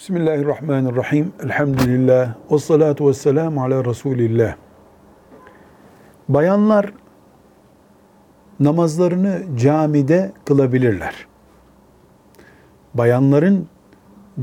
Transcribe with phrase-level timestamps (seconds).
[0.00, 1.32] Bismillahirrahmanirrahim.
[1.44, 2.34] Elhamdülillah.
[2.50, 4.54] Ve salatu ve selamu ala Resulillah.
[6.28, 6.92] Bayanlar
[8.60, 11.26] namazlarını camide kılabilirler.
[12.94, 13.68] Bayanların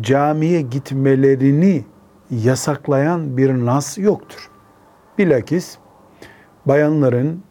[0.02, 1.86] camiye gitmelerini
[2.32, 4.52] yasaklayan bir nas yoktur.
[5.18, 5.78] Bilakis
[6.66, 7.44] bayanların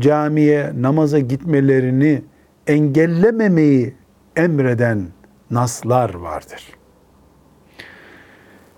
[0.00, 2.22] camiye namaza gitmelerini
[2.66, 3.94] engellememeyi
[4.36, 5.08] emreden
[5.50, 6.77] naslar vardır.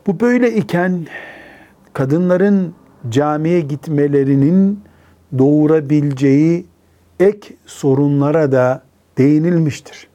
[0.07, 1.07] Bu böyle iken
[1.93, 2.75] kadınların
[3.09, 4.81] camiye gitmelerinin
[5.39, 6.67] doğurabileceği
[7.21, 8.83] ek sorunlara da
[9.19, 10.09] değinilmiştir.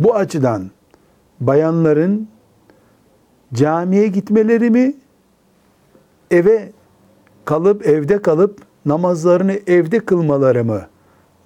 [0.00, 0.70] Bu açıdan
[1.40, 2.28] bayanların
[3.54, 4.94] camiye gitmeleri mi
[6.30, 6.72] eve
[7.44, 10.86] kalıp evde kalıp namazlarını evde kılmaları mı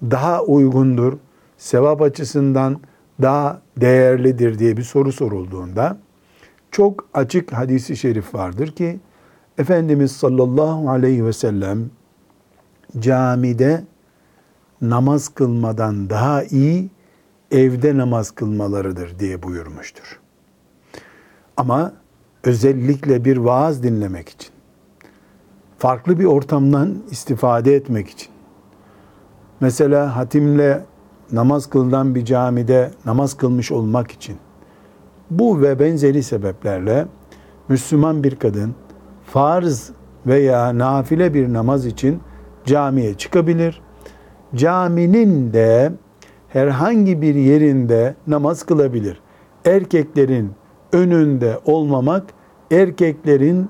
[0.03, 1.13] daha uygundur,
[1.57, 2.81] sevap açısından
[3.23, 5.99] daha değerlidir diye bir soru sorulduğunda
[6.71, 9.01] çok açık hadisi şerif vardır ki
[9.59, 11.91] Efendimiz sallallahu aleyhi ve sellem
[12.99, 13.85] camide
[14.81, 16.91] namaz kılmadan daha iyi
[17.51, 20.21] evde namaz kılmalarıdır diye buyurmuştur.
[21.57, 21.93] Ama
[22.45, 24.51] özellikle bir vaaz dinlemek için,
[25.79, 28.29] farklı bir ortamdan istifade etmek için,
[29.61, 30.85] mesela hatimle
[31.33, 34.37] namaz kılınan bir camide namaz kılmış olmak için,
[35.31, 37.07] bu ve benzeri sebeplerle
[37.69, 38.75] Müslüman bir kadın
[39.27, 39.91] farz
[40.27, 42.21] veya nafile bir namaz için
[42.65, 43.81] camiye çıkabilir.
[44.55, 45.93] Caminin de
[46.49, 49.21] herhangi bir yerinde namaz kılabilir.
[49.65, 50.51] Erkeklerin
[50.93, 52.25] önünde olmamak,
[52.71, 53.69] erkeklerin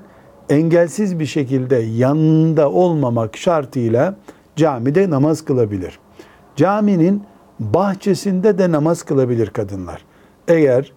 [0.48, 4.16] engelsiz bir şekilde yanında olmamak şartıyla
[4.56, 5.98] camide namaz kılabilir.
[6.56, 7.22] Caminin
[7.60, 10.04] bahçesinde de namaz kılabilir kadınlar.
[10.48, 10.92] Eğer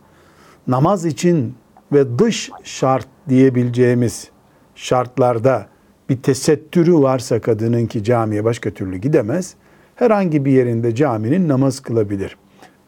[0.67, 1.55] namaz için
[1.93, 4.29] ve dış şart diyebileceğimiz
[4.75, 5.67] şartlarda
[6.09, 9.55] bir tesettürü varsa kadının ki camiye başka türlü gidemez,
[9.95, 12.37] herhangi bir yerinde caminin namaz kılabilir.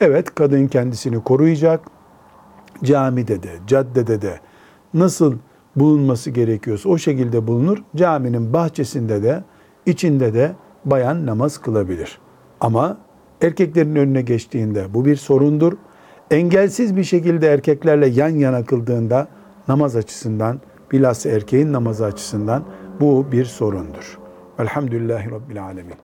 [0.02, 1.82] Evet kadın kendisini koruyacak,
[2.84, 4.40] camide de, caddede de
[4.94, 5.38] nasıl
[5.76, 7.78] bulunması gerekiyorsa o şekilde bulunur.
[7.96, 9.44] Caminin bahçesinde de,
[9.86, 10.52] içinde de
[10.86, 12.20] bayan namaz kılabilir.
[12.62, 12.98] Ama
[13.42, 15.74] erkeklerin önüne geçtiğinde bu bir sorundur
[16.32, 19.28] engelsiz bir şekilde erkeklerle yan yana kıldığında
[19.68, 20.62] namaz açısından
[20.92, 22.64] bilhassa erkeğin namazı açısından
[23.00, 24.20] bu bir sorundur.
[24.60, 25.92] Elhamdülillahi Rabbil Alemin.